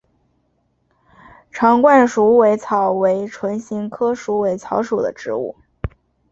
[1.51, 5.55] 长冠鼠尾草为唇形科鼠尾草属的植物。